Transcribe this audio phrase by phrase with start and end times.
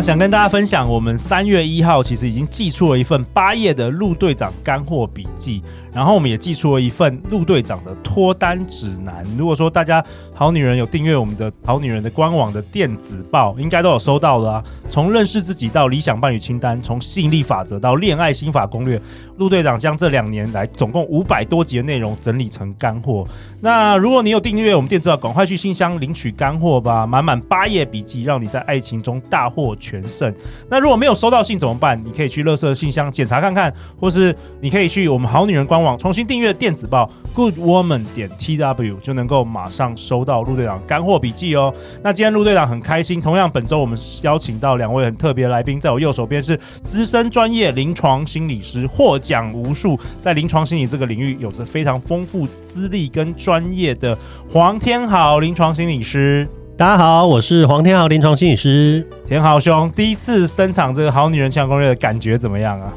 [0.00, 5.62] 想跟大家分享，我们三月一号其实已经寄出了一份八页的陆队长干货笔记。
[5.92, 9.24] 然后我们也寄出了一份陆队长的脱单指南。
[9.38, 14.64] 如果说大家好女人有订阅我们的好女人的官网的电子报，应该都有收到了啊。
[14.90, 19.00] 从认识自己到理想伴侣清单，从吸引力法则到恋爱心法攻略，
[19.38, 23.24] 陆队长将这两年来总共五百多集的内容整理成干货。
[23.60, 30.32] 那如果你有订阅我们电子报，赶快去信箱领取干货吧，满满八页笔记，让你在爱情中大获全胜。
[30.70, 32.02] 那如果没有收到信怎么办？
[32.04, 35.98] 你可以去垃圾信箱检查看看，或是你可以去我们好女人官网。
[35.98, 41.72] 重新订阅电子报 Good Woman 点 T W 就能够马上收到陆队长干货笔记哦。
[42.02, 54.16] 那今天陆队长很开心，同样本周我们邀请到两位很特别的来宾，在我右手边是资深专业临床心理师，获奖无数，在临床心理这个领域有着非常丰富资历跟专业的
[54.48, 56.48] 黄天豪临床心理师。
[56.76, 59.04] 大家好，我是黄天豪临床心理师。
[59.26, 62.92] 天豪兄第一次登场这个好女人情场攻略的感觉怎么样啊？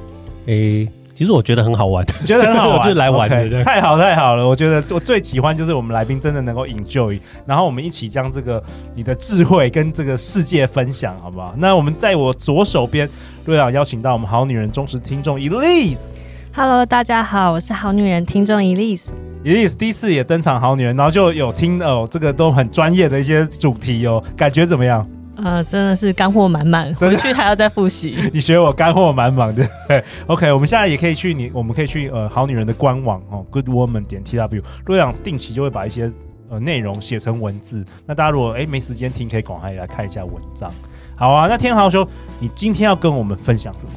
[0.45, 0.91] 诶、欸。
[1.15, 3.35] 其实我觉得很好玩，觉得很好玩， 就来玩的。
[3.35, 4.47] Okay, 太好太好了！
[4.47, 8.63] 我觉得我最喜欢就是我们来宾真的能够 enjoy，然后我们一起将这个
[8.95, 11.53] 你的智慧跟这个世界分享，好不好？
[11.57, 13.09] 那我们在我左手边，
[13.43, 16.13] 瑞朗邀请到我们好女人忠实听众 Elise。
[16.61, 19.11] Hello，大家好，我是好女人听众 Elise。
[19.45, 25.07] Elise 第一次也登场好女人，然后就有听哦，这个都很专业的一些主题哦，感觉怎么样？
[25.37, 28.17] 呃，真的是干货满满，回去还要再复习。
[28.33, 34.61] 你学我干货满满，对不对？OK，我们现在也可以去你，我们可以去呃好女人的官网哦，Good Woman 点 T W。
[34.87, 36.11] 陆队长定期就会把一些
[36.49, 40.69] 呃内容写成文字，那大家如果哎没时间听，可以赶快来看一下文章。
[41.15, 42.05] 好啊，那天豪兄，
[42.37, 43.93] 你今天要跟我们分享什么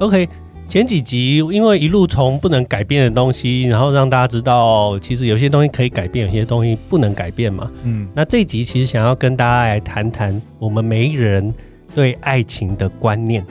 [0.00, 0.28] ？OK。
[0.70, 7.68] 前几集因为一路从不能改变的东西，然后让大家知道，其实有些东西可以改变，有些东西不能改变嘛。
[7.82, 11.52] 嗯，那这一集其实想要跟大家来谈谈我们每一个人
[11.92, 13.44] 对爱情的观念，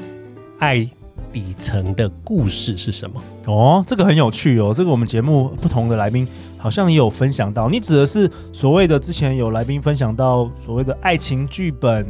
[0.59, 0.77] 爱
[1.33, 3.21] 底层的故事是什么？
[3.47, 4.73] 哦，这个很有趣哦。
[4.73, 6.25] 这个我们节目不同的来宾
[6.57, 7.67] 好像也有分享到。
[7.67, 12.07] 你指的是所谓的之前有来宾分享到所谓的爱情剧本，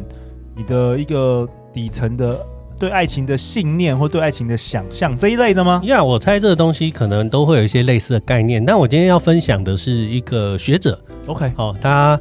[0.55, 2.39] 你的一个底层的。
[2.79, 5.81] 对爱情的信念或对爱情的想象这一类的吗？
[5.83, 8.63] 呀，yeah, 我猜这个东西可能都会有一些类似的概念。
[8.63, 10.97] 但我今天要分享的是一个学者
[11.27, 12.17] ，OK，好，他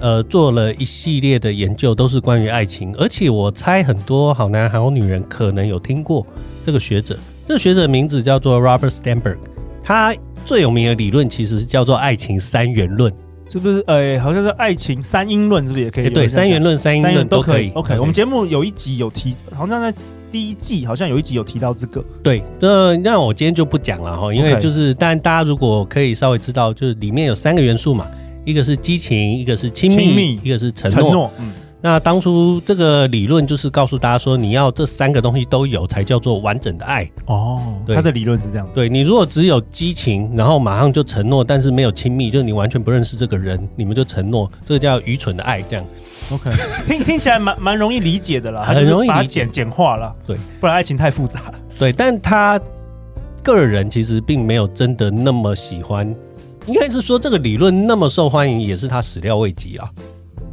[0.00, 6.26] 呃做了一系列的研究，都是关于爱情，而且我猜很多好男好女人可能有听过
[6.64, 7.18] 这个学者。
[7.46, 9.36] 这个学者的名字叫做 Robert Sternberg，
[9.82, 10.14] 他
[10.44, 13.12] 最有名的理论其实是叫做爱情三元论。
[13.48, 13.82] 是不是？
[13.86, 16.04] 呃、欸，好像是爱情三因论，是不是也可以？
[16.04, 17.70] 欸、对，三元论、三因论都可以。
[17.70, 17.98] OK.
[17.98, 19.92] 我们节目有一集有提，好像在
[20.30, 22.04] 第一季好像有一集有提到这个。
[22.22, 28.06] 对，那那我今天就不讲了哈，因为就是，但大家如果可以稍微知道，就是里面有三个元素嘛，
[28.44, 31.30] 一个是激情，一个是亲密，密一个是承诺。
[31.38, 31.52] 嗯。
[31.80, 37.08] 那当初这个理论就是告诉大家说，你要这三个东西都有，才叫做完整的爱。
[37.26, 38.68] 哦，对，他的理论是这样。
[38.74, 45.62] 对，你如果只有激情，然后马上就承诺，但是没有亲密，就是你完全不认识这个人，你们就承诺，这个叫愚蠢的爱。
[45.62, 45.84] 这样
[46.32, 46.50] ，OK，
[46.88, 50.12] 听听起来蛮蛮容易理解的啦，很容易理解，简简化了。
[50.26, 51.42] 对，不然爱情太复杂。
[51.78, 52.60] 对，但他
[53.40, 56.12] 个人其实并没有真的那么喜欢，
[56.66, 59.88] 应该是说这个理论那么受欢迎，也是他始料未及啊。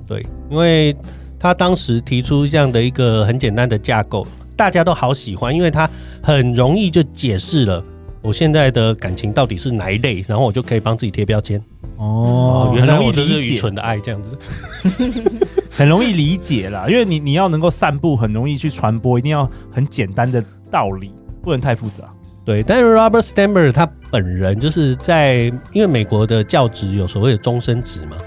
[0.07, 0.95] 对，因为
[1.39, 5.89] 他当时提出这样的一个很简单的架构，大家都好喜欢，因为他
[6.21, 7.83] 很容易就解释了
[8.21, 11.61] 我现在的感情到底是哪一类，然后我就可以帮自己贴标签。
[11.97, 14.37] 哦，原来我就是愚蠢的爱这样子，
[15.71, 16.87] 很容易理解啦。
[16.89, 21.11] 因为你你要能够散布，很容易去传播，一定要很简单的道理，
[21.41, 22.03] 不能太复杂。
[22.43, 28.17] 对，但是 Robert Sternberg 他本人就是在，因为美国的教职有所谓的终身职嘛。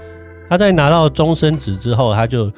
[0.49, 2.51] 他在拿到终身职之后，他就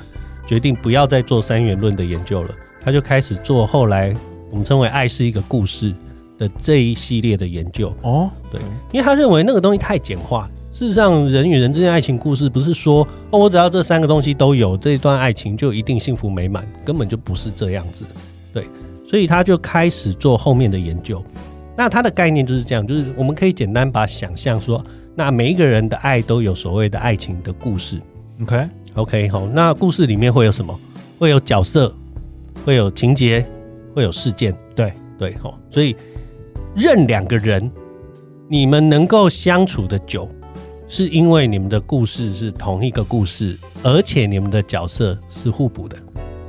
[0.47, 2.49] 决定不要再做三元论的研究了，
[2.81, 4.15] 他就开始做后来
[4.49, 5.93] 我们称为“爱是一个故事”
[6.39, 7.93] 的这一系列的研究。
[8.01, 8.61] 哦，对，
[8.93, 10.49] 因为他认为那个东西太简化。
[10.71, 18.05] 事实上，人与人之间爱情故事不是说哦，我只要这三个东西都有，这一段爱情就一定幸福美满，根本就不是这样子。
[18.53, 18.67] 对，
[19.07, 21.23] 所以他就开始做后面的研究。
[21.77, 24.83] 那他的概念就是这样，就是我们可以简单把想象说。
[25.15, 27.99] 那每一个人的爱都有所谓的爱情的故事
[28.41, 30.77] ，OK OK 好，那故事里面会有什么？
[31.19, 31.93] 会有角色，
[32.65, 33.45] 会有情节，
[33.93, 35.95] 会有事件，对对好，所以
[36.75, 37.69] 任两个人，
[38.47, 40.27] 你们能够相处的久，
[40.87, 45.97] 是因为你们的故事是同一个故事，而且你们的角色是互补的。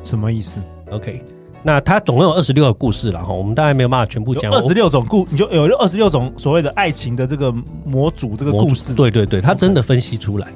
[0.04, 0.60] 什么意思
[0.90, 1.22] ？OK，
[1.64, 4.52] 那它总共有二十六个故事了哈，我们大概没有办法全部讲。
[4.52, 7.54] 二十六种故，你就有二十六种所谓的爱情的这个
[7.84, 8.92] 模组，这个故事。
[8.92, 10.48] 对对对，他真的分析出来。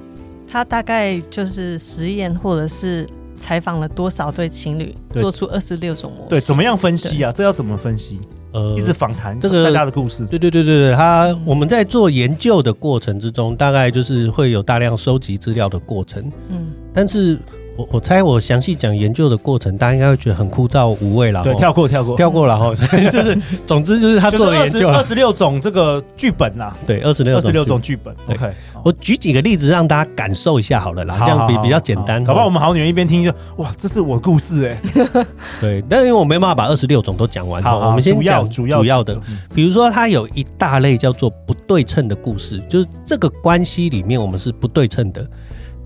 [0.48, 3.06] 他大概就是实验，或者是
[3.36, 6.28] 采访了多少对情侣，做出二十六种模式。
[6.30, 7.30] 对，怎么样分析啊？
[7.30, 8.18] 这要怎么分析？
[8.52, 10.24] 呃，一直访谈这个大家的故事。
[10.26, 16.32] 对对对对对，他我们在做研究的过程之中，大概就是会有大量收集资料的过程。
[16.48, 17.38] 嗯，但是。
[17.76, 21.42] 我我猜我详细讲研究的过程，大家应该会觉得很枯燥无味了。
[21.42, 22.74] 对，跳过跳过跳过了哈。
[23.10, 23.36] 就是，
[23.66, 26.74] 总之就是他做的研究，二十六种这个剧本啦。
[26.86, 28.14] 对，二十六二十六种剧本。
[28.28, 28.50] OK，
[28.82, 32.24] 我举几个例子让大家感受一下好了啦，这样比比较简单。
[32.24, 32.46] 好不好？
[32.46, 35.24] 我们好女人一边听就哇，这是我故事哎。
[35.60, 37.62] 对，但是因为我没办法把二十六种都讲完。
[37.62, 39.20] 好，我们先讲主要主要的。
[39.54, 45.26] 比如说，它有一大类叫做不对称的故事，就是这个关系里面我们是不对称的。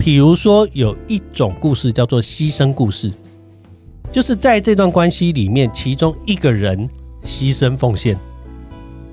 [0.00, 3.12] 比如说，有一种故事叫做牺牲故事，
[4.10, 6.88] 就是在这段关系里面，其中一个人
[7.22, 8.16] 牺牲奉献，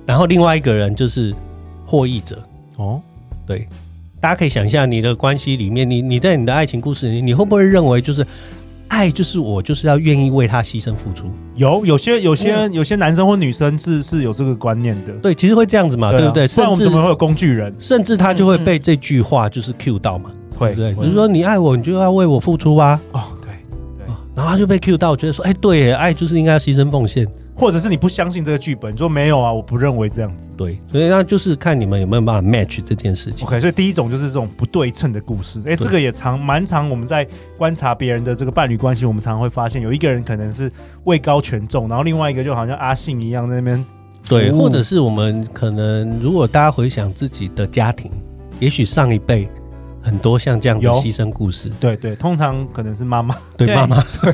[0.06, 1.36] 然后另外一个人就是
[1.86, 2.42] 获益者。
[2.78, 3.02] 哦，
[3.46, 3.68] 对，
[4.22, 8.26] 大家可以想一下，你的关系里面，你你在你的爱情故事里，你会不会认为就是
[8.88, 11.26] 爱就是我就是要愿意为他牺牲付出？
[11.58, 15.12] 有有些有些有些男生或女生是是有这个观念的。
[15.16, 16.48] 对，其实会这样子嘛，对不对？
[16.48, 17.76] 不然我们怎么会有工具人？
[17.78, 20.32] 甚至他就会被这句话就是 cue 到嘛。
[20.58, 23.00] 会对，就是说你爱我，你就要为我付出啊。
[23.12, 23.52] 哦，对
[23.98, 30.50] 对，然后他就被 cue 到，觉得说，哎，对，爱就是应该要牺牲奉献，或者是你不相信这个剧本，你说没有啊，我不认为这样子。
[30.58, 33.48] 对，所以那就是看你们有没有办法 match 这件事情。
[33.48, 35.62] OK，所以第一种就是这种不对称的故事。
[35.66, 37.28] 哎，这个也常蛮常，我们在
[37.58, 40.72] 观察别人的这个伴侣关系，我们常常会发现，有一个人可能是
[41.06, 43.86] 位高权重，然后另外一个就好像阿信一样在那边。
[44.28, 48.12] 对，或者是我们可能如果大家回想自己的家庭，
[48.60, 49.48] 也许上一辈。
[50.08, 54.34] 很多像这样的牺牲故事，对对，通常可能是妈妈，对妈妈， 对。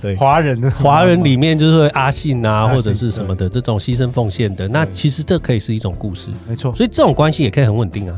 [0.00, 6.72] 对，华人的华人里面就是会阿信啊，或者是什么的这种牺牲奉献的，那其实这可以是一种故事，没错。
[6.76, 8.16] 所以这种关系也可以很稳定啊。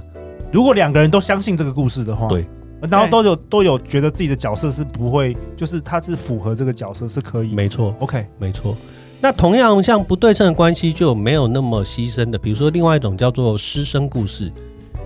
[0.52, 2.44] 如果两个人都相信这个故事的话，对，
[2.90, 7.94] 然后都有都有觉得自己的角色是不会，就是他是符合这个角色是可以，没错。
[8.00, 8.76] OK，没错。
[9.18, 14.52] 那同样像不对称的关系就没有那么牺牲的，比如说另外一种叫做师生故事。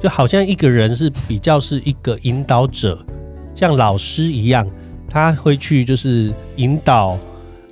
[0.05, 3.03] 就好像一个人是比较是一个引导者，
[3.57, 4.69] 像老师一样，
[5.09, 7.17] 他会去就是引导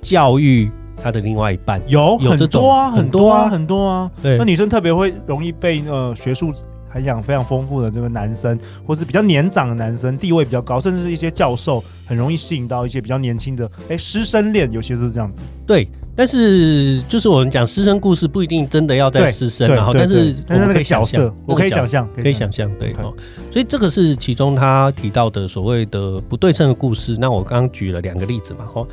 [0.01, 1.79] 教育他的另外一半。
[1.87, 4.11] 有有这种很多啊，很多啊，很多啊。
[4.19, 6.51] 对，那女生特别会容易被呃学术
[6.89, 15.43] 涵养非常丰富的这个男生，或是比较年长的男生，地位比较高，甚至是一些教授，很容易吸引到一些比较年轻的哎师生恋，有些是这样子。
[15.67, 15.87] 对。
[16.15, 23.11] 但是，就是我们讲师生故事，不一定真的要在师生，然后，但是我们可以想象，我可以想象，可以想象，对哦。
[23.51, 27.17] 所以这个是其中他提到的所谓的不对称的故事。
[27.19, 28.85] 那我刚刚举了两个例子嘛，哈。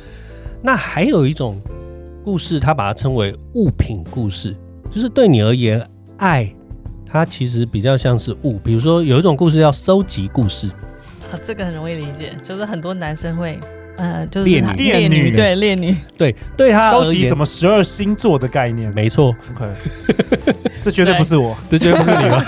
[0.63, 1.61] 那还有一种
[2.23, 4.55] 故事，他把它称为物品故事，
[4.89, 5.87] 就是对你而言，
[6.17, 6.51] 爱
[7.05, 8.57] 它其实比较像是物。
[8.63, 10.67] 比如说，有一种故事叫收集故事，
[11.31, 13.59] 啊，这个很容易理解，就是很多男生会。
[13.97, 19.65] 呃，就是恋女，恋女，对恋女，对对他收集什么十二星座的概念，没错，OK，
[20.81, 22.43] 这绝对不是我，这绝对不是你吗？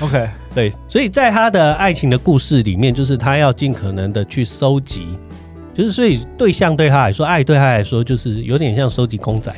[0.00, 5.06] OK，对，所以在他的爱情的故事里面，就是他要尽可能的去收集，
[5.74, 9.54] 就是所以对象对他来说，爱对他来说，就是有点像收集公仔。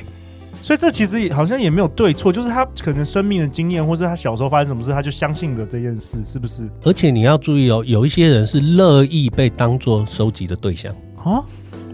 [0.62, 6.68] 所以这其实好像也没有对错，就是他可能生命的经验，或者他小时候发生什么事，他就相信了这件事，是不是？
[6.84, 11.42] 而且你要注意哦，有一些人是乐意被当做收集的对象啊？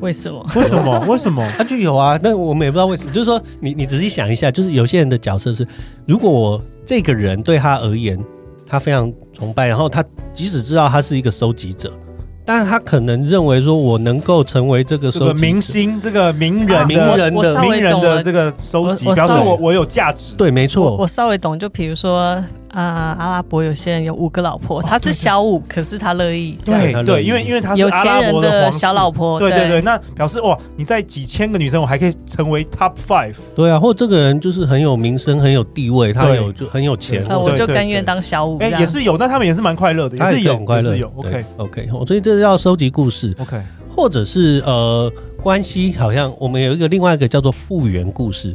[0.00, 0.46] 为什么？
[0.54, 1.00] 为什么？
[1.08, 1.50] 为什么？
[1.56, 3.10] 他就有啊，但我们也不知道为什么。
[3.10, 5.66] 就是说，你你仔细想一下，就是有些人的角色是，
[6.06, 8.22] 如果我这个人对他而言，
[8.66, 11.92] 他非常崇拜，然后他即使知道他是一个收集者。
[12.48, 20.34] 但是他可能认为说，我能够成为这个收集明星，这个名人、名人的名人的这个收集，表示我我有价值。
[20.34, 20.96] 对，没错。
[20.96, 22.42] 我稍微懂，就比如说。
[22.70, 26.58] 啊，阿拉伯有些人有五个老婆，他是小五，可是他乐意。
[26.64, 29.38] 对对，因为因为他是有钱人的小老婆。
[29.38, 33.34] 对对对，那表示哇，你在几千个女生，我还可以成为 top five。
[33.56, 38.58] 对啊，或这个人就是很有名声、很有地位，他有就很有钱，我就甘愿当小五。
[38.58, 41.08] 哎，也是有，那他们也是蛮快乐的，也是有很快乐，有。
[41.16, 43.34] OK OK，所以这是要收集故事。
[43.40, 43.60] OK，
[43.94, 45.10] 或者是呃，
[45.42, 48.54] 关系好像我们有一个另外一个叫做复原故事。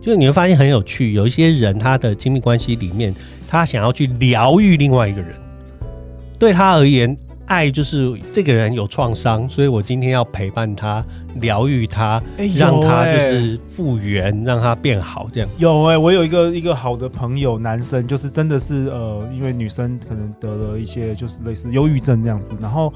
[0.00, 3.14] 就是你会发现很有趣，有一些人他的亲密关系里面，
[3.46, 5.34] 他想要去疗愈另外一个人，
[6.38, 7.14] 对他而言，
[7.46, 11.04] 爱就是这个人有创伤，所以我今天要陪伴他，
[11.40, 15.28] 疗愈他，欸欸、让他就是复原，让他变好。
[15.32, 22.92] 这样有哎、欸，我有一个一个好的朋友，男生就是真的是呃，因为女生可能得了一些就是类似忧郁症这样子，然后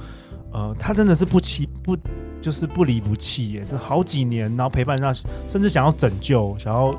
[0.53, 1.97] 呃，他真的是不期不
[2.45, 5.13] 就是不离不弃耶，这好几年，然后陪伴他，
[5.49, 6.95] 甚至想要拯救，想要。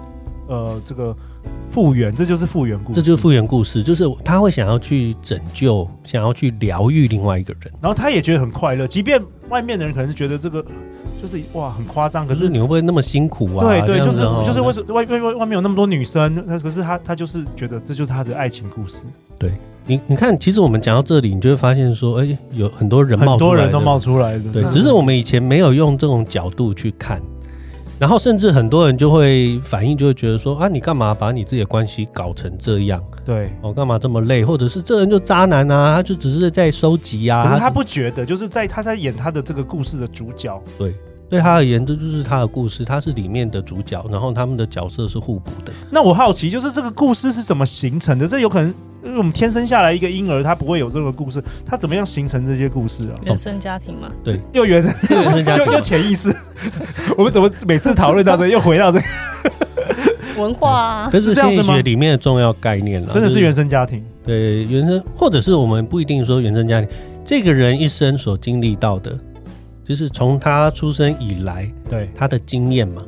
[0.47, 1.11] 呃，这个
[1.71, 10.63] 复原，这就是复原故事，这就是复原故事，就是他会想要去拯救，想要去疗愈另外一个人，然后他也觉得很快乐，即便外面的人可能是觉得这个
[11.19, 13.67] 就是哇很夸张，可是你会不会那么辛苦啊？
[13.67, 19.07] 对对，就是就是为什么外外外外面有那么多女生，那可是他他就是觉得这就是他的爱情故事。
[19.39, 19.51] 对
[19.87, 27.21] 你你看，其实我们讲到这里，你就会发现说，哎，有很多人冒很多人都冒出来的，对，只是我们以前没有用这种角度去看。
[27.97, 33.01] 然后甚至很多人就会反应，就会觉得说啊，你干嘛把你自己的关系搞成这样？
[33.23, 34.43] 对，我、哦、干嘛这么累？
[34.43, 35.95] 或者是这人就渣男啊？
[35.95, 37.45] 他就只是在收集啊。
[37.47, 40.61] 可是他不觉得，就是在他在演他的这个故事的主角。
[40.77, 40.93] 对。
[41.27, 45.73] 对他而言，这就是他的故事，他是里面的主角，然后他们的角色是互补的。
[45.91, 48.27] 那我好奇，就是这个故事是怎么形成的？
[48.27, 53.19] 这有可能，因为我们天生下来一个婴儿，他不会有这个故事，他怎么样形成这些故事啊？
[53.23, 56.33] 原生家庭嘛，对，又原生，原生家庭，又又潜意识。
[57.17, 59.05] 我们怎么每次讨论到这，又回到这个
[60.37, 61.09] 文化啊？
[61.11, 64.05] 这是心理学里面的重要概念了，真的是原生家庭。
[64.23, 66.89] 对，原生，或者是我们不一定说原生家庭，
[67.25, 69.17] 这个人一生所经历到的。
[69.85, 72.09] 就是从他出生以来，对。
[72.15, 73.01] 他的经验嘛，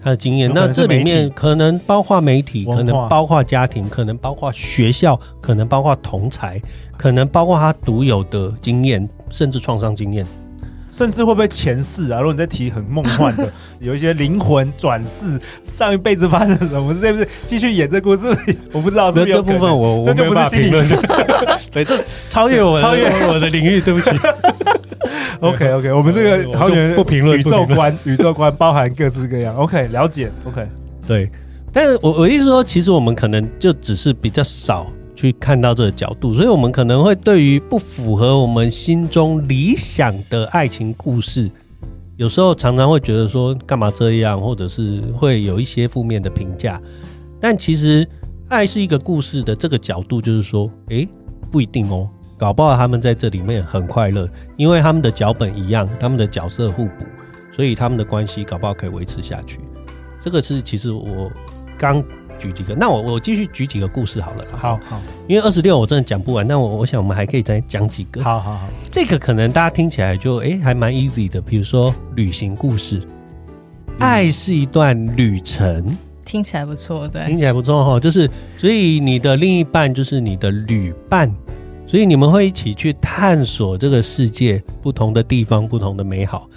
[0.00, 0.50] 他的经验。
[0.54, 6.62] 那这里面可能包括媒体，可能包括家庭，可能包括学校，可能包括同才，
[6.96, 10.24] 可能包括他独有的经验，甚至创伤经验，
[10.92, 12.20] 甚至会不会前世啊？
[12.20, 16.94] 如果你在提很梦幻的， 有一些灵魂转世，上一辈子发生什么？
[16.94, 18.26] 是不是继续演这故事？
[18.70, 20.96] 我不知道这这部分我我就不是心理学，
[21.72, 24.10] 对，这超越我超越我的领域，对不起。
[25.40, 29.56] OK OK，我们这个好远不评论宇宙观，宇宙观包含各式各样。
[29.56, 30.30] OK，了解。
[30.44, 30.64] OK，
[31.08, 31.28] 对。
[31.72, 34.86] 但是我我意思说，其实我们可能就只是比较少
[35.22, 41.48] 去看到这个角度，所以我们可能会对于不符合我们心中理想的爱情故事，
[42.16, 46.82] 有时候常常会觉得说干嘛这样，或者是会有一些负面的评价。
[47.40, 48.04] 但其实
[48.48, 51.08] 爱是一个故事的这个角度，就是说，诶，
[51.52, 52.08] 不一定哦。
[52.36, 57.04] 搞不好他们在这里面很快乐，因为他们的脚本一样，他们的角色互补，
[57.54, 59.60] 所以他们的关系搞不好可以维持下去。
[60.20, 61.30] 这个是其实我
[61.78, 62.02] 刚
[62.38, 64.44] 举几个，那我我继续举几个故事好了。
[64.52, 68.22] 好好，因为二十六我真的讲不完，那我我想我们还可以再讲几个。
[68.22, 75.84] 好好好，这个可能大家听起来就诶还蛮 easy 的，比如说旅行故事，嗯、爱是一段旅程，
[76.24, 81.32] 听起来不错，对，听起来不错哈，就是所以你的另一半就是你的旅伴。
[81.84, 86.48] 所以你们会一起去探索这个世界不同的地方，不同的美好，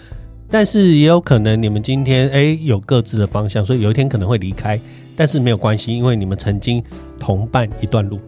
[0.48, 4.80] 但是也有可能你们今天诶有各自的方向，所以有一天可能会离开，
[5.16, 6.84] 但是没有关系，因为你们曾经
[7.20, 8.20] 同伴一段路。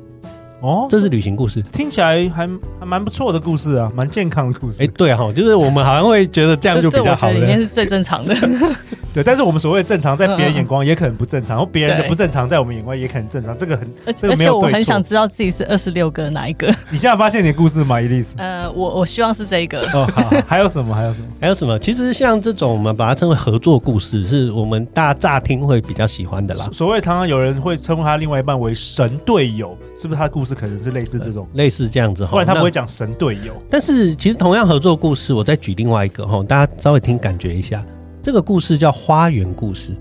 [0.60, 4.84] 哦，这是旅行故事，听起来还还蛮不错的故事啊，蛮健康的故事。
[4.84, 7.28] 哎，对哈，就是我们好像会觉得这样就比较好。
[7.28, 8.36] 了里面是最正常的。
[9.14, 13.58] 对，但是我们所谓正常，在别人眼光也可能不正常，然后别人的不正常，在我们眼光也可能正常。
[13.58, 16.68] 这个很，而且我很想知道自己是二十六个哪一个。
[16.92, 18.36] 你现在发现你的故事吗，伊丽丝？
[18.38, 19.82] 呃，我我希望是这一个。
[19.92, 20.94] 哦，好，还有什么？
[20.94, 21.28] 还有什么？
[21.42, 21.80] 还有什么？
[21.80, 26.70] 其实像这种，我们把它称为合作故事，是我们大家乍听会比较喜欢的啦。
[26.72, 30.18] 所谓常常有人会称呼他另外一半为神队友，是不是？
[30.18, 32.26] 他的故事可能是类似这种，类似这样子。
[32.26, 37.84] 后来他不会讲神队友，但是其实同样合作故事，我再举另外一个哈，大家稍微听感觉一下。
[38.28, 39.96] 这个故事叫花园故事，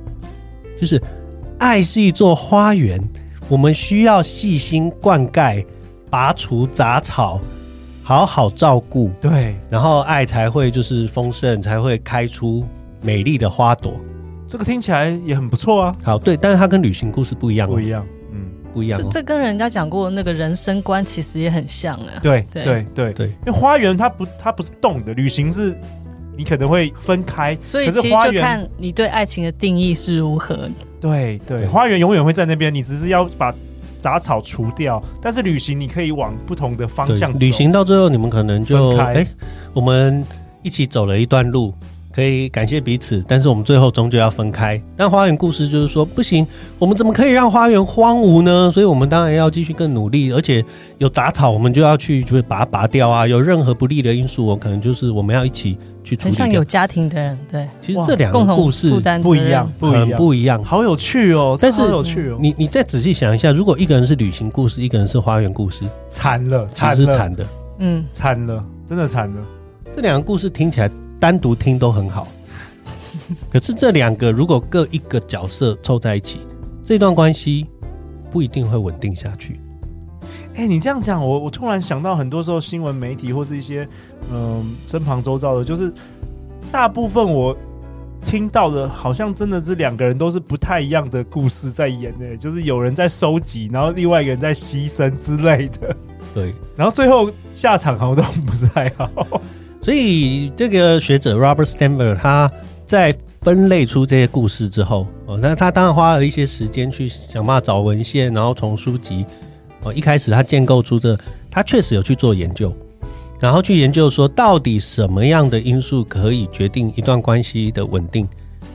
[0.81, 1.01] 就是
[1.61, 3.01] 爱是一座花园，
[3.49, 5.65] 我们需要细心灌溉、
[6.11, 7.41] 拔除杂草，
[8.03, 12.67] 好好照顾，对，然后爱才会就是丰盛，才会开出
[13.01, 13.93] 美丽的花朵。
[14.49, 15.95] 这个听起来也很不错啊。
[16.03, 19.01] 好，对，但是它跟旅行故事不一样，不一样，嗯，不一样。
[19.01, 22.19] 这这跟人家讲过那个人生观其实也很像啊。
[22.25, 25.79] 对对对对，对，因为花园它不它不是动的，旅行是。
[26.37, 30.69] 你可能会分开，所以其实就看你对爱情的定义是如何。
[31.01, 33.55] 对对，花园永远会在那边，你只是要把
[33.99, 35.03] 杂草除掉。
[35.21, 37.39] 但是旅行，你可以往不同的方向走。
[37.39, 39.27] 旅行到最后，你们可能就哎、欸，
[39.73, 40.25] 我们
[40.63, 41.73] 一起走了一段路。
[42.13, 44.81] 可以感谢彼此，但是我们最后终究要分开。
[44.97, 46.47] 但花园故事就是说，不行，
[46.79, 48.71] 我们怎么可以让花园荒芜呢？
[48.71, 50.65] 所以我们当然要继续更努力，而且
[50.97, 53.27] 有杂草，我们就要去，就是把它拔掉啊。
[53.27, 55.77] 有任何不利的因素，我可能就是我们要一起
[56.07, 56.25] 去处理。
[56.25, 58.89] 很像有家庭的人，对，其实这两个故事
[59.23, 61.59] 不一样，不一样，不一样，好有趣哦。
[61.61, 67.45] 但是有趣哦，你你再仔细想一下，如果一个人是旅行故事，一个人是花园故事，惨了，惨是惨的，
[67.81, 68.65] 嗯，惨了。
[68.87, 69.43] 真的惨了。
[69.97, 72.29] 这两个故事听起来单独听都很好，
[73.51, 76.39] 可是这两个如果各一个角色凑在一起，
[76.85, 77.67] 这段关系
[78.31, 79.59] 不一定会稳定下去。
[80.55, 83.87] 哎、欸，你这样讲，我我突然想到，很多时候新闻媒体或是一些
[84.31, 85.93] 嗯、呃、身旁周遭的，就是
[86.71, 87.57] 大部分我
[88.21, 95.95] 听到的，好像真的是两个人都是不太一样的故事在演诶、欸，就是有人在收集，然后另外一个人在牺牲之类的。
[96.35, 99.11] 对，然后最后下场好像都不是太好。
[99.81, 102.51] 所以这个学者 Robert Sternberg 他
[102.87, 109.25] 在分类出这些故事之后，哦，那他当然花了一些时间去想办法找文献，然后从书籍。
[109.83, 111.17] 哦，一开始他建构出这，
[111.49, 112.75] 他确实有去做研究，
[113.41, 118.27] 然后去研究说到底什么样的因素可以决定一段关系的稳定。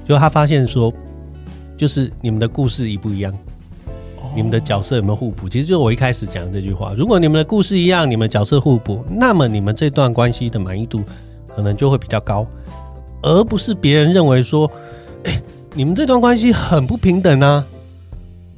[0.08, 0.94] 就他发现说，
[1.78, 3.34] 就是你们的故事一不一样，
[4.36, 5.48] 你们的角色有没有互补？
[5.48, 11.02] 其实就我一开始讲的这句话，如果你们的故事一样，你们角色互补，那么你们这段关系的满意度
[11.48, 12.46] 可能就会比较高，
[13.22, 14.70] 而不是别人认为说，
[15.24, 15.42] 欸，
[15.74, 17.66] 你们这段关系很不平等啊。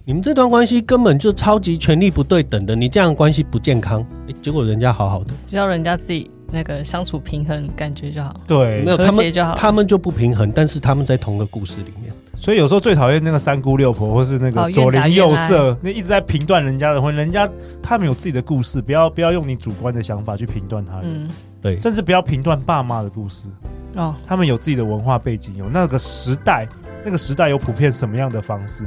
[0.06, 4.06] 你们这段关系根本就超级权力不对等的，你这样关系不健康。
[4.28, 8.38] 欸，结果人家好好的，只要人家自己那个相处平衡，感觉就好。
[8.46, 9.56] 对，没有和谐就好。
[9.56, 12.14] 他们就不平衡，但是他们在同个故事里面。
[12.36, 17.50] 所以有时候最讨厌那个三姑六婆，或是那个左邻右舍，那一直在评断人家的婚，人家
[17.82, 21.04] 他们有自己的故事，不要不要用你主观的想法去评断他人。
[21.06, 21.30] 嗯，
[21.62, 23.48] 对，甚至不要评断爸妈的故事。
[23.96, 26.68] 哦，他们有自己的文化背景，有那个时代，
[27.06, 28.86] 那个时代有普遍什么样的方式。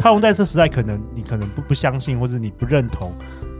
[0.00, 3.12] 套用在这时代，可能你可能不不相信，或者你不认同，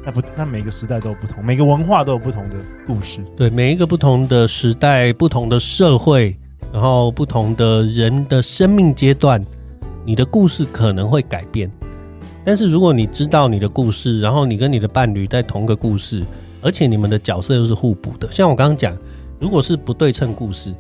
[0.03, 2.57] 那不，那每个时代都有不同，每个文化都有不同的
[2.87, 3.23] 故事。
[3.37, 6.35] 对，每一个不同的时代、不同的社会，
[6.73, 9.39] 然后不同的人的生命阶段，
[10.03, 11.71] 你的故事可能会改变。
[12.43, 16.25] 但是如果你知道你的故事，然后你跟你的伴侣在同个故事，
[16.63, 18.97] 而且你们的角色又是互补的，像我刚刚讲，
[19.39, 20.73] 如果是不对称故事，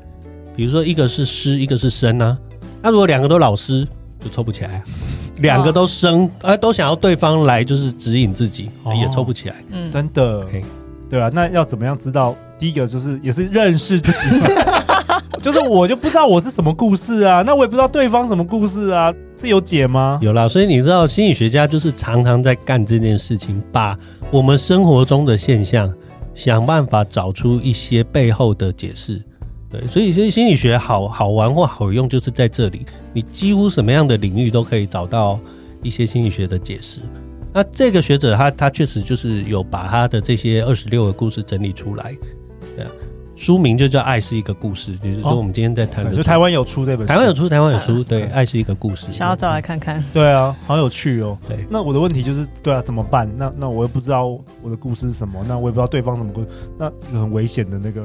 [0.57, 2.39] 比如说一个是师，一个是生啊，
[2.81, 3.87] 那如果两个都老师，
[4.19, 4.83] 就凑不起来。
[5.41, 9.57] 两个都生，哎、哦，都想要对方来，就是指引自己，哦、也抽不起来。
[9.71, 10.63] 嗯，真的，okay.
[11.09, 12.37] 对啊，那要怎么样知道？
[12.59, 14.39] 第一个就是也是认识自己，
[15.41, 20.19] 就是我就不知道我是什么故事啊，那我也不知道对方什么故事啊，这有解吗？
[20.21, 23.97] 有啦，所以你知道心理学家就是常常在干这件事情，把
[24.31, 25.93] 我们生活中的现象
[26.35, 29.21] 想办法找出一些背后的解释。
[29.71, 35.39] 对，所以所以心理学好好玩或好用，就是在这里，你几乎什么样的领域都可以找到
[35.83, 37.01] 一些心理学的解释。
[37.53, 42.17] 那这个学者他他确实就是有把他的这些二十六个故事整理出来，
[42.77, 42.91] 对，啊
[43.37, 51.39] 书名就叫《爱是一个故事》，就是说我们今天在谈的，就台湾有出这本书，台湾有出，台湾有出，对，《爱是一个故事》，想要找来看看，对啊，好有趣哦。
[51.49, 53.27] 对，那我的问题就是，对啊，怎么办？
[53.39, 54.27] 那那我又不知道
[54.63, 58.05] 我的故事是什么，那我也不知道对方什么故事，那很危险的那个。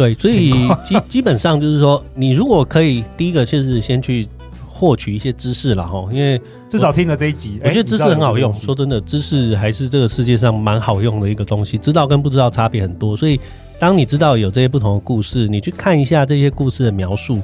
[0.00, 0.50] 对，所以
[0.82, 4.26] 基基本上就是说，你如果可以，第一个就是先去
[4.66, 8.50] 获取一些知识了哈，因为至少听了这一集，我觉得知识很好用。
[8.54, 13.14] 说真的，知识还是这个世界上蛮好用的一个东西，知道跟不知道差别很多。
[13.14, 13.38] 所以，
[13.78, 17.38] 当你知道有这些不同的故事，你去看一下这些故事的描述，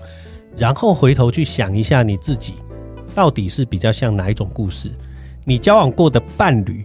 [0.56, 2.54] 然后回头去想一下你自己
[3.14, 4.90] 到底是比较像哪一种故事，
[5.44, 6.82] 你交往过的伴侣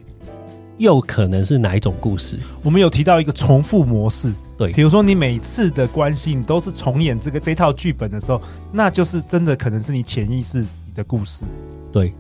[0.80, 2.38] 又可能是哪一种故事？
[2.62, 4.34] 我们有提到一个重复模式。
[4.62, 8.40] 对，比如说你每次的关系你都是重演这个这套剧本的时候，
[8.72, 11.44] 那就是真的可能是你潜意识的故事。
[11.92, 12.14] 对，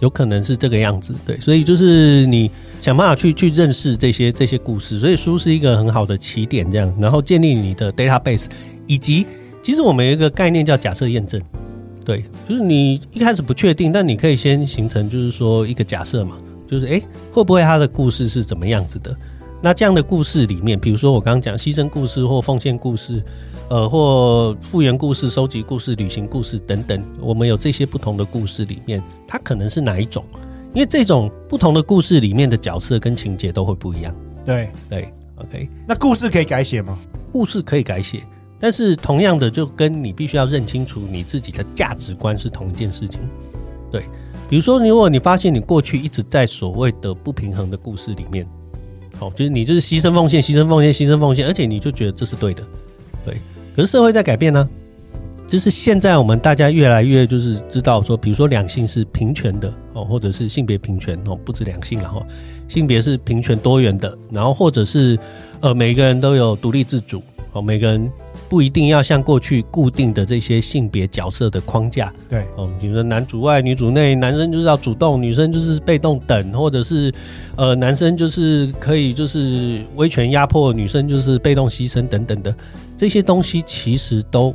[0.00, 1.14] 有可能是这个样子。
[1.26, 2.50] 对，所以就是你
[2.80, 4.98] 想办法去去认识这些这些故事。
[4.98, 8.46] 所以书是一个很好的起点，这样，然后建立你的 database，
[8.86, 9.26] 以及
[9.62, 11.38] 其实我们有一个概念叫假设验证。
[12.06, 19.14] 对，就是你一开始不确定，但你可以先形成就是说一个假设嘛，就是诶，会不会他的故事是怎么样子的？
[19.64, 23.22] 那这样的故事里面，比如说我刚刚讲牺牲故事或奉献故事，
[23.70, 30.24] 呃，或复原故事、收集故事、旅行故事等等，我们有这些不同的故事里面，它可能是哪一种？
[30.74, 34.12] 因为这种不同的故事里面的角色跟情节都会不一样。
[34.44, 35.68] 对对，OK。
[35.86, 36.98] 那故事可以改写吗？
[37.30, 38.20] 故事可以改写，
[38.58, 43.20] 但是同样的，就跟你必须要认清楚你自己的价值观是同一件事情。
[43.92, 44.02] 对，
[44.50, 48.44] 比如说，如果你发现你过去一直在所谓的不平衡的故事里面。
[49.22, 52.62] 哦，就是你就是牺牲奉献，牺牲奉献，牺牲奉献，而且你就觉得这是对的，
[53.24, 53.36] 对。
[53.76, 54.68] 可是社会在改变呢，
[55.46, 62.20] 就是现在我们大家越来越就是知道说，比如说两性是平权的哦，或者是性别平权哦，不止两性了哈，
[62.68, 65.18] 性别是平权多元的，然后或者是
[65.60, 68.10] 呃每个人都有独立自主哦，每个人
[68.52, 72.12] 不一定要像过去固定的这些性别角色的框架。
[72.28, 77.10] 对，哦，比如说男主外女主内，男生就是要主动，女生就是被动等，或者是
[77.56, 82.54] 呃，男生就是可以就是威权压迫，女生就是被动牺牲等等的
[82.94, 84.54] 这些东西，其实都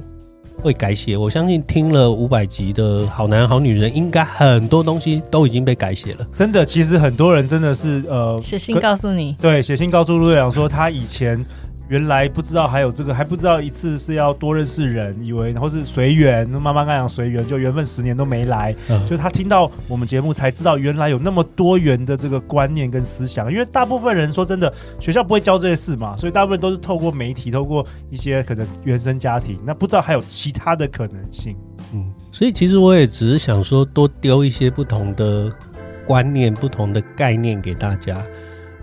[0.61, 1.17] 会改写。
[1.17, 6.27] 我相信听了五百集的好男好女人，应该很多东西都已经被改写了。
[6.35, 11.43] 真的，其实很多人真的是呃，写信告诉你，对，写信告诉陆队长说他以前。
[11.89, 23.51] 原来不知道还有这个，还不知道一次是要多认识人，以为然后是随缘，妈妈刚讲随缘，就缘分十年都没来，嗯、就他听到我们节目才知道，原来有那么多元的这个观念跟思想。
[23.51, 31.55] 因为大部分人说真的，学校不会教这些事嘛，所以大部分都是透过媒体，透过一些可能原生家庭，那不知道还有其他的可能性。
[31.93, 35.49] 嗯，所以其实我也只是想说，多丢一些不同的
[36.05, 38.21] 观念、不同的概念给大家。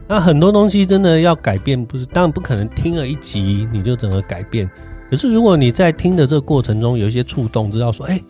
[0.07, 4.71] 那很多东西真的要改变，不是当然不可能听了一集你就整个改变。
[5.11, 8.21] 可是如果你在听的这个过程中有一些触动，知道说，哎、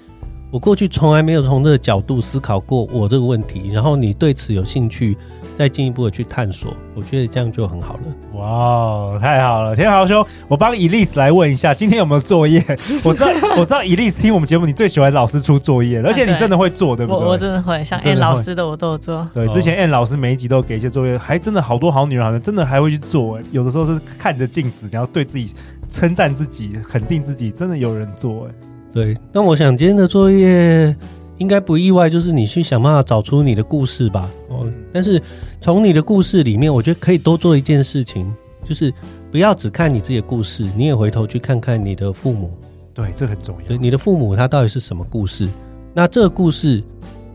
[0.51, 5.17] 我过去从来没有从这个角度思考过我这个问题，然后你对此有兴趣。
[5.57, 8.01] 再进一步的去探索，我觉得这样就很好了。
[8.33, 9.77] 哇，太好了！
[9.77, 12.63] 天豪兄，我帮 Elise 来问一下，今天有没有作业？
[13.05, 17.25] 我知道，我知道 Elise 听我们节目，你最喜欢老师出作业，而且你真的会做，对不对？
[17.25, 19.27] 我我真的会，像 Ann 老师的我都有做。
[19.33, 23.39] 对，之前 Ann 老师每一集都给一些作业，还真的好多好女人好像真的还会去做。
[23.53, 25.55] 有的时候是看着镜子，然后对自己
[25.89, 28.49] 称赞自己，肯定自己，真的有人做。
[28.49, 28.55] 哎，
[28.93, 29.17] 对。
[29.33, 30.95] 那我想今天的作业。
[31.39, 34.31] 应该不意外，就是你去想办法找出你的故事吧。
[34.55, 35.21] 哦，但是
[35.61, 38.33] 从你的故事里面，我觉得可以多做一件事情，
[38.65, 38.93] 就是
[39.31, 42.51] 不要只看你自己的故事，你也回头去看看你的父母。
[42.93, 43.77] 对，这很重要。
[43.77, 45.49] 你的父母他到底是什么故事？
[45.93, 46.83] 那这个故事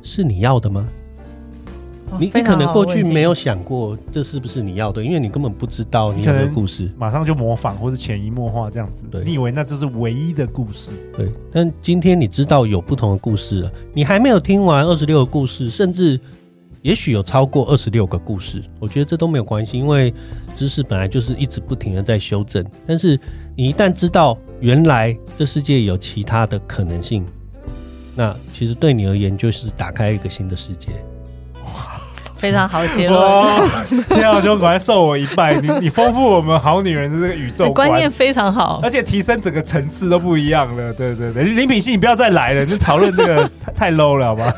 [0.01, 0.87] 是你要的吗？
[2.17, 9.03] 你你可能过去没有想过这是不是你要的，因为你根本不知道你有的故事，马上就模仿或者潜移默化这样子。
[9.11, 10.89] 对，你以为那这是唯一的故事？
[11.15, 11.31] 对。
[11.51, 16.19] 但今天你知道有不同的故事了，你还没有听完二十六个故事，甚至
[16.81, 20.13] 也许有超过二十六个故事，我觉得这都没有关系，因为
[20.55, 22.65] 知识本来就是一直不停的在修正。
[22.85, 23.19] 但是
[23.55, 27.25] 你一旦知道原来这世界有其他的可能性，
[28.15, 30.89] 那其实对你而言就是打开一个新的世界。
[32.39, 33.19] 非常好的结论，
[34.07, 35.55] 天耀兄，赶快受我一拜！
[35.59, 40.93] 你你丰富我们好女人的这个宇宙观，念非常好，而且提升整个层次都不一样了。
[40.93, 44.53] 对对对，林品希，你不要再来了，你讨论这个 太太 low 了，好吗？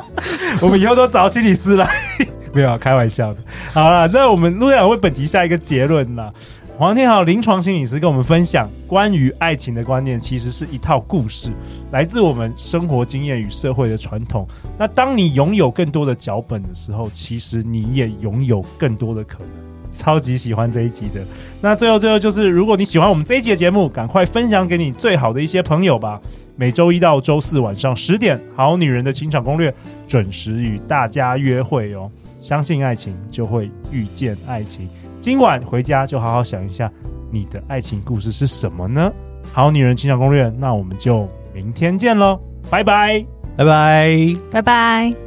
[0.62, 1.86] 我们以后都找心理师来，
[2.54, 3.40] 没有开玩笑的。
[3.74, 6.32] 好了，那我们陆队长为本集下一个结论啦。
[6.78, 11.50] 黄天豪临床心理师跟我们分享，关于爱情的观念，其实是一套故事，
[11.90, 14.46] 来自我们生活经验与社会的传统。
[14.78, 19.48] 那当你拥有更多的脚本的时候，其实你也拥有更多的可能。
[19.90, 21.24] 超级喜欢这一集的。
[21.62, 26.20] 那最后最后就是，如果你喜欢我们这一集的节目，赶快分享给你最好的一些朋友吧。
[26.56, 29.70] 每周一到周四晚上十点，《好女人的情场攻略》
[30.06, 32.10] 准时与大家约会哦。
[32.38, 34.86] 相信爱情，就会遇见爱情。
[35.20, 36.90] 今晚回家就好好想一下，
[37.30, 39.12] 你的爱情故事是什么呢？
[39.52, 42.38] 好女人情感攻略，那我们就明天见喽，
[42.70, 43.24] 拜拜，
[43.56, 45.25] 拜拜，拜拜。